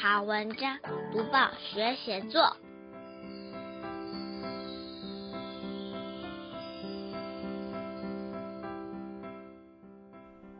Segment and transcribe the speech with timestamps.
[0.00, 0.76] 好文章，
[1.10, 2.56] 读报学写作。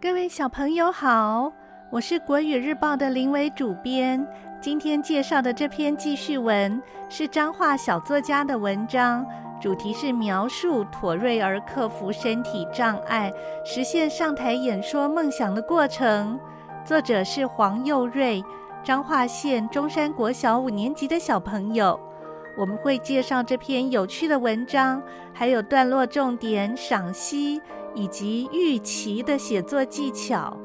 [0.00, 1.52] 各位小朋友好，
[1.92, 4.26] 我是国语日报的林伟主编。
[4.60, 9.24] 今天介绍的这篇记叙文是彰化小作家的文章，
[9.60, 13.32] 主题是描述妥瑞儿克服身体障碍，
[13.64, 16.40] 实现上台演说梦想的过程。
[16.84, 18.42] 作者是黄佑瑞，
[18.84, 21.98] 彰化县中山国小五年级的小朋友。
[22.56, 25.00] 我们会介绍这篇有趣的文章，
[25.32, 27.62] 还有段落重点赏析
[27.94, 30.56] 以及预期的写作技巧。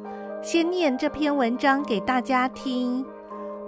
[0.41, 3.05] 先念这篇文章给大家听。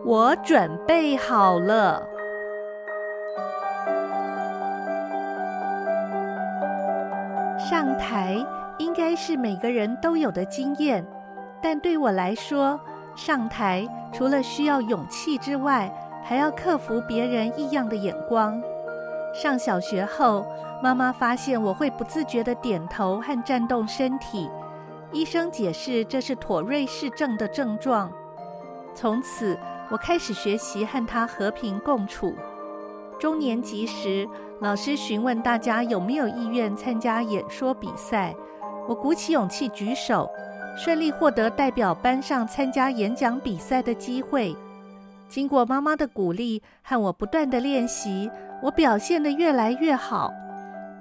[0.04, 2.02] 我准备好了。
[7.58, 8.44] 上台
[8.78, 11.06] 应该是每个人都有的经验，
[11.62, 12.80] 但对我来说，
[13.16, 15.92] 上台除了需要勇气之外，
[16.24, 18.62] 还要克服别人异样的眼光。
[19.34, 20.46] 上小学后，
[20.84, 24.50] 妈妈发现我会不自觉地点头和颤动身体，
[25.12, 28.12] 医生解释这是妥瑞氏症的症状。
[28.94, 29.58] 从此，
[29.90, 32.34] 我开始学习和他和平共处。
[33.18, 34.28] 中年级时，
[34.60, 38.36] 老师询问大家有没有意愿参加演说比赛，
[38.88, 40.30] 我鼓起勇气举手，
[40.76, 44.56] 顺利获得代表班上参加演讲比赛的机会。
[45.28, 48.30] 经过妈妈的鼓励和我不断的练习，
[48.62, 50.32] 我表现得越来越好。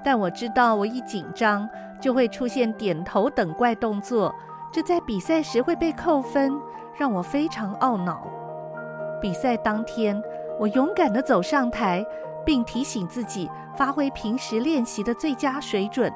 [0.05, 1.69] 但我知道，我一紧张
[2.01, 4.35] 就会出现点头等怪动作，
[4.73, 6.59] 这在比赛时会被扣分，
[6.97, 8.27] 让我非常懊恼。
[9.21, 10.23] 比赛当天，
[10.59, 12.05] 我勇敢地走上台，
[12.45, 16.13] 并提醒自己发挥平时练习的最佳水准，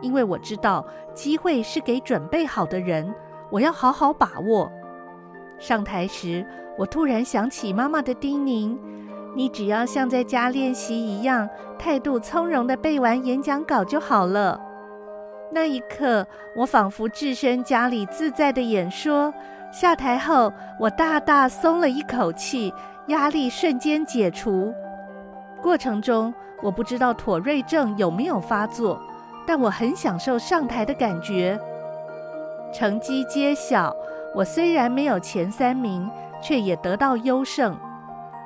[0.00, 3.14] 因为我知道机会是给准备好的人，
[3.50, 4.70] 我要好好把握。
[5.58, 6.46] 上台时，
[6.76, 8.78] 我突然想起妈妈的叮咛
[9.34, 14.60] ：“你只要像在家练习一样，态度从容地背完演讲稿就好了。”
[15.50, 19.32] 那一刻，我仿佛置身家里，自在地演说。
[19.72, 22.72] 下台后，我大大松了一口气，
[23.08, 24.72] 压力瞬间解除。
[25.60, 29.00] 过程中，我不知道妥瑞症有没有发作，
[29.48, 31.58] 但我很享受上台的感觉。
[32.70, 33.96] 成绩揭晓，
[34.34, 36.06] 我虽然没有前三名，
[36.42, 37.74] 却也得到优胜。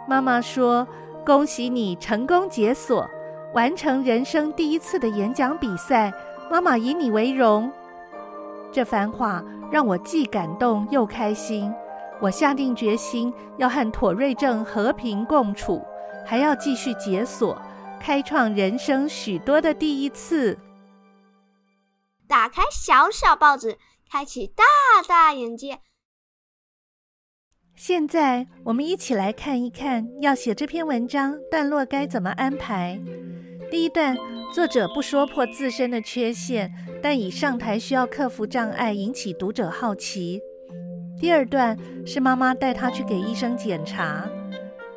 [0.06, 0.86] 妈妈说
[1.26, 3.04] ：“恭喜你成功解锁，
[3.52, 6.12] 完成人生第一次的演讲比赛，
[6.48, 7.69] 妈妈以你为荣。”
[8.70, 9.42] 这番话。
[9.72, 11.72] 让我既感动又开心。
[12.20, 15.82] 我下定决心要和妥瑞症和平共处，
[16.26, 17.56] 还要继续解锁，
[17.98, 20.58] 开创人生许多的第一次。
[22.32, 23.76] 打开小小报纸，
[24.10, 24.65] 开启大
[25.06, 25.81] 大眼界。
[27.76, 32.98] 现在我们一起来看一看，要写这篇文章段落该怎么安排。
[33.70, 34.16] 第一段，
[34.50, 36.72] 作者不说破自身的缺陷，
[37.03, 40.41] 但以上台需要克服障碍引起读者好奇。
[41.20, 41.76] 第二段
[42.06, 44.26] 是妈妈带他去给医生检查。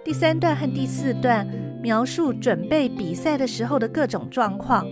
[0.05, 1.45] 第三段和第四段
[1.81, 4.87] 描述准备比赛的时候的各种状况。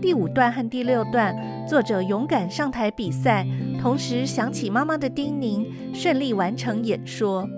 [0.00, 1.34] 第五段和第六段，
[1.66, 3.46] 作者勇敢上台比赛，
[3.80, 7.48] 同时想起妈妈的叮咛，顺利完成演说。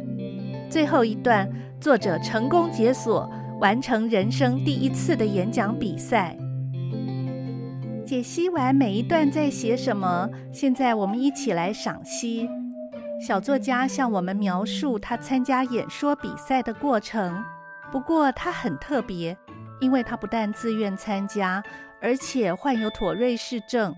[0.69, 1.51] 最后一段，
[1.81, 3.31] 作者成功解锁。
[3.61, 6.35] 完成人生第一次的演讲比赛。
[8.07, 12.49] 解析完每一段在写什么，现在我们一起来赏析。
[13.21, 17.45] 小作家向我们描述他参加演说比赛的过程。
[17.93, 19.37] 不过他很特别，
[19.79, 21.63] 因为他不但自愿参加，
[22.01, 23.95] 而且患有妥瑞氏症。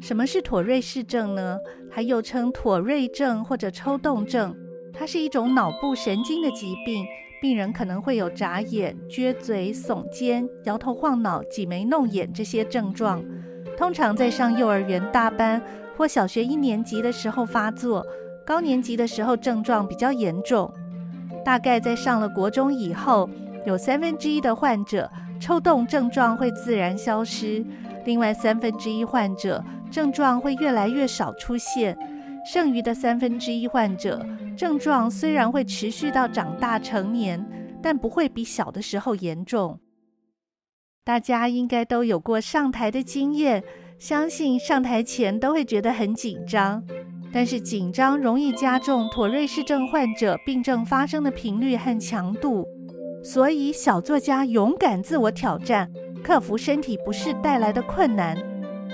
[0.00, 1.58] 什么是妥瑞氏症呢？
[1.90, 4.54] 它又称妥瑞症或者抽动症，
[4.92, 7.04] 它是一种脑部神经的疾病。
[7.42, 13.24] 病人可能会有眨眼、撅嘴、耸肩、摇头晃脑、挤眉弄眼这些症状，
[13.78, 15.62] 通常在上幼儿园大班
[15.96, 18.06] 或小学一年级的时候发作，
[18.44, 20.70] 高年级的时候症状比较严重。
[21.42, 23.28] 大概在上了国中以后，
[23.64, 25.10] 有三分之一的患者
[25.40, 27.64] 抽动症状会自然消失，
[28.04, 31.98] 另外三分之一患者症状会越来越少出现。
[32.44, 34.24] 剩余的三分之一患者，
[34.56, 37.44] 症状虽然会持续到长大成年，
[37.82, 39.78] 但不会比小的时候严重。
[41.04, 43.64] 大家应该都有过上台的经验，
[43.98, 46.82] 相信上台前都会觉得很紧张。
[47.32, 52.66] 但是紧张容易加重妥瑞氏症患者病症发生的频率和强度，
[53.22, 55.90] 所以小作家勇敢自我挑战，
[56.22, 58.36] 克服身体不适带来的困难，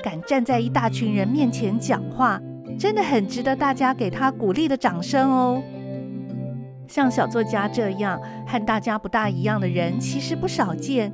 [0.02, 2.40] 敢站在一大群人面前讲话。
[2.78, 5.62] 真的很值得大家给他鼓励的掌声哦。
[6.86, 11.12] 像小作家这样和大家不大一样的人，其实不少见。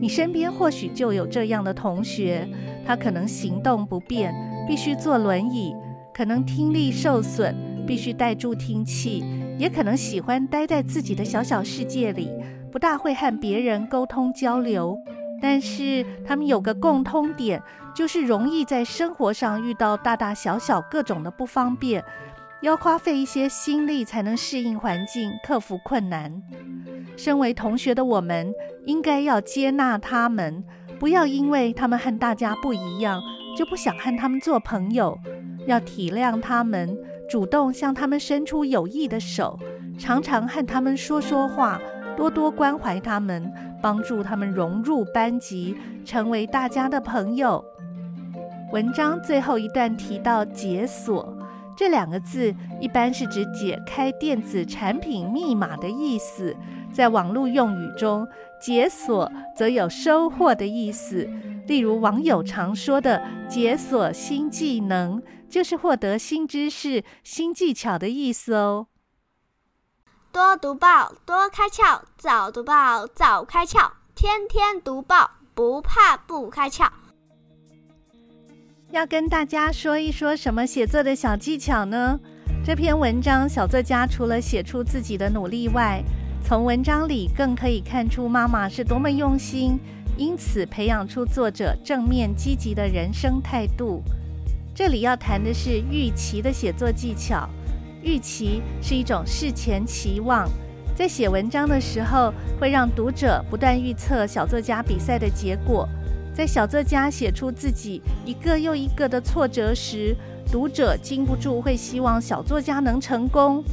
[0.00, 2.48] 你身边或许就有这样的同学，
[2.84, 4.34] 他可能行动不便，
[4.66, 5.72] 必须坐轮椅；
[6.12, 7.54] 可能听力受损，
[7.86, 9.22] 必须戴助听器；
[9.56, 12.28] 也可能喜欢待在自己的小小世界里，
[12.74, 14.98] 不大会和别人沟通交流。
[15.40, 17.62] 但是他们有个共通点，
[17.94, 22.02] 就是容易在生活上遇到大大小小各种的不方便，
[22.62, 26.42] 要花费一些心力才能适应环境，克服困难。
[27.16, 28.52] 身为同学的我们，
[28.86, 30.64] 应该要接纳他们，
[30.98, 33.22] 不要因为他们和大家不一样，
[33.56, 35.16] 就不想和他们做朋友。
[35.66, 36.98] 要体谅他们，
[37.30, 39.58] 主动向他们伸出友谊的手，
[39.96, 41.80] 常常和他们说说话，
[42.16, 43.52] 多多关怀他们。
[43.84, 45.76] 帮助他们融入班级，
[46.06, 47.62] 成为大家的朋友。
[48.72, 51.36] 文章最后一段提到“解锁”
[51.76, 56.56] 这两个字，一般是指解开电子产品密码的意思。
[56.94, 58.26] 在网络用语中
[58.58, 61.28] ，“解锁”则有收获的意思。
[61.66, 68.86] 例如，网友常说的“解锁新技能”，就是获得新知识、新技巧的意思哦。
[70.34, 76.88] 多读报，多开窍；早读报，早开窍；天天读报，不怕不开窍。
[78.90, 82.18] 要跟大家说一说什么写作的小技巧呢？
[82.66, 86.02] 这篇文章，小作家除了写出自己的努力外，
[86.44, 89.78] 从文章里更可以看出妈妈是多么用心，
[90.16, 94.02] 因此培养出作者正面积极的人生态度。
[94.74, 97.48] 这里要谈的是预期的写作技巧。
[98.04, 100.46] 预期是一种事前期望，
[100.94, 105.88] 在写文章的时候，会让读者不断预测小作家比赛的结果。
[106.34, 110.14] 在小作家写出自己一个又一个的挫折时，
[110.52, 113.64] 读者禁不住会希望小作家能成功。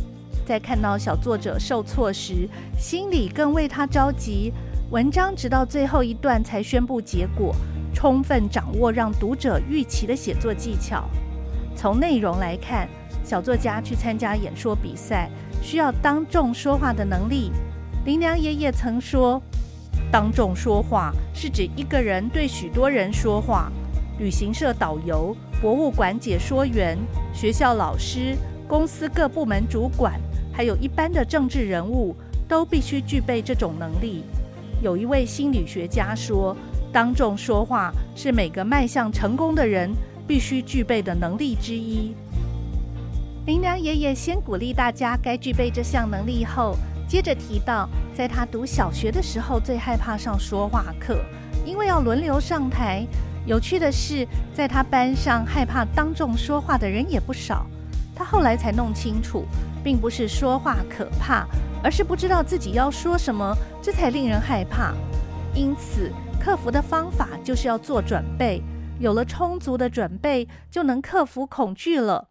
[0.45, 2.47] 在看到小作者受挫时，
[2.77, 4.53] 心里更为他着急。
[4.91, 7.53] 文章直到最后一段才宣布结果，
[7.93, 11.09] 充分掌握让读者预期的写作技巧。
[11.75, 12.87] 从内容来看，
[13.23, 15.29] 小作家去参加演说比赛，
[15.61, 17.51] 需要当众说话的能力。
[18.05, 19.41] 林良爷爷曾说
[20.11, 23.71] ：“当众说话是指一个人对许多人说话。
[24.19, 26.97] 旅行社导游、博物馆解说员、
[27.33, 28.35] 学校老师、
[28.67, 30.19] 公司各部门主管，
[30.51, 32.15] 还有一般的政治人物，
[32.47, 34.23] 都必须具备这种能力。”
[34.81, 36.57] 有一位心理学家说
[36.91, 39.91] ：“当众说话是每个迈向成功的人
[40.27, 42.15] 必须具备的能力之一。”
[43.47, 46.75] 林良爷爷先鼓励大家该具备这项能力后，
[47.07, 51.19] 接着提到，在他读小学的时候，最害怕上说话课，
[51.65, 53.03] 因为要轮流上台。
[53.47, 57.65] 有趣的是，在他班上害怕当众说话的人也不少。
[58.15, 59.43] 他后来才弄清楚，
[59.83, 61.47] 并不是说话可怕，
[61.83, 64.93] 而是不知道自己要说什么，这才令人害怕。
[65.55, 68.61] 因此，克服的方法就是要做准备，
[68.99, 72.27] 有了充足的准备，就能克服恐惧了。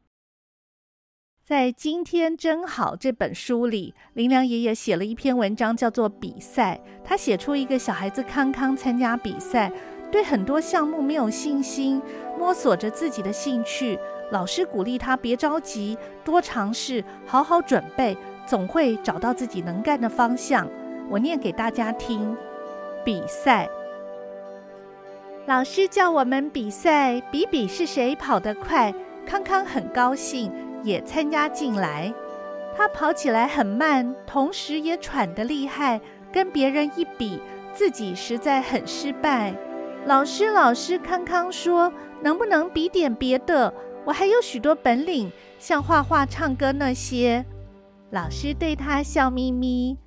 [1.50, 6.80] 在今天真好这本书里，林良爷爷写了一篇文章，叫做《比赛》。
[7.04, 9.68] 他写出一个小孩子康康参加比赛，
[10.12, 12.00] 对很多项目没有信心，
[12.38, 13.98] 摸索着自己的兴趣。
[14.30, 18.16] 老师鼓励他别着急，多尝试，好好准备，
[18.46, 20.68] 总会找到自己能干的方向。
[21.08, 22.36] 我念给大家听：
[23.04, 23.68] 比赛。
[25.46, 28.94] 老师叫我们比赛，比比是谁跑得快。
[29.26, 30.48] 康康很高兴。
[30.82, 32.12] 也参加进来，
[32.76, 36.00] 他跑起来很慢，同时也喘得厉害。
[36.32, 37.40] 跟别人一比，
[37.74, 39.52] 自己实在很失败。
[40.06, 43.74] 老师，老师，康康说，能不能比点别的？
[44.04, 47.44] 我还有许多本领，像画画、唱歌那些。
[48.10, 49.98] 老师对他笑眯眯：“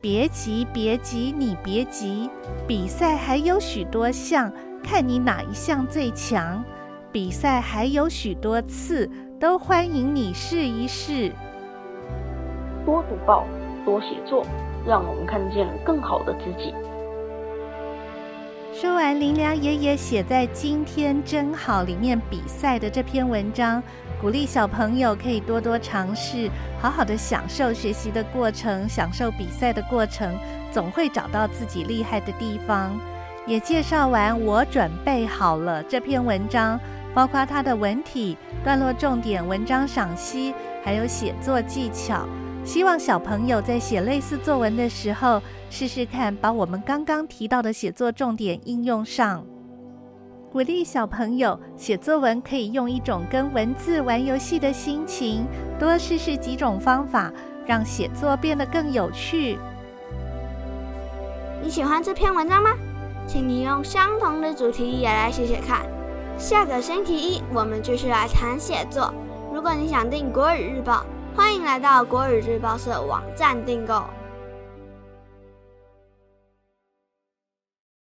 [0.00, 2.30] 别急，别急，你别急。
[2.66, 4.52] 比赛还有许多项，
[4.82, 6.64] 看你哪一项最强。
[7.12, 11.30] 比赛还有许多次。”都欢迎你试一试。
[12.86, 13.44] 多读报，
[13.84, 14.46] 多写作，
[14.86, 16.72] 让我们看见更好的自己。
[18.72, 23.82] 说完林良爷爷写在《今天真好》里面比赛的这篇文章，
[24.22, 26.50] 鼓励小朋友可以多多尝试，
[26.80, 30.34] 好好的享受学习的过程，享受比赛的过程，
[30.72, 32.98] 总会找到自己厉害的地方。
[33.46, 36.80] 也介绍完，我准备好了这篇文章。
[37.16, 40.52] 包括他的文体、段落重点、文章赏析，
[40.84, 42.28] 还有写作技巧。
[42.62, 49.42] 希望小朋友在写类似作文的时候，试试看把我们刚刚提到的写作重点应用上。
[50.52, 55.46] 鼓励小朋友写作文，可以用一种跟文字玩游戏的心情，
[55.78, 57.32] 多试试几种方法，
[57.64, 59.58] 让写作变得更有趣。
[61.62, 62.74] 你喜欢这篇文章吗？
[63.26, 65.95] 请你用相同的主题也来写写看。
[66.38, 69.12] 下个星期一我们继续来谈写作。
[69.50, 74.04] 如果你想订《国语日报》，欢迎来到国语日报社网站订购。